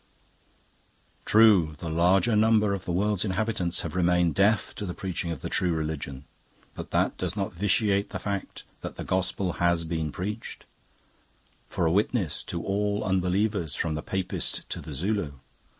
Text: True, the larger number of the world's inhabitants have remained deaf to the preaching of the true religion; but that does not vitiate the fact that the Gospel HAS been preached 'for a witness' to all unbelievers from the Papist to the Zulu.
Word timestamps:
True, 1.25 1.75
the 1.77 1.87
larger 1.87 2.35
number 2.35 2.73
of 2.73 2.85
the 2.85 2.91
world's 2.91 3.23
inhabitants 3.23 3.81
have 3.81 3.95
remained 3.95 4.33
deaf 4.33 4.73
to 4.73 4.87
the 4.87 4.95
preaching 4.95 5.29
of 5.29 5.41
the 5.41 5.47
true 5.47 5.73
religion; 5.73 6.25
but 6.73 6.89
that 6.89 7.17
does 7.17 7.35
not 7.35 7.53
vitiate 7.53 8.09
the 8.09 8.17
fact 8.17 8.63
that 8.81 8.95
the 8.95 9.03
Gospel 9.03 9.53
HAS 9.61 9.85
been 9.85 10.11
preached 10.11 10.65
'for 11.69 11.85
a 11.85 11.91
witness' 11.91 12.41
to 12.45 12.63
all 12.65 13.03
unbelievers 13.03 13.75
from 13.75 13.93
the 13.93 14.01
Papist 14.01 14.67
to 14.71 14.81
the 14.81 14.95
Zulu. 14.95 15.33